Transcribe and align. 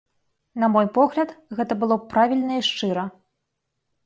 На 0.61 0.69
мой 0.75 0.87
погляд, 0.95 1.35
гэта 1.59 1.77
было 1.83 1.99
б 2.01 2.09
правільна 2.15 2.59
і 2.63 2.65
шчыра. 2.71 3.05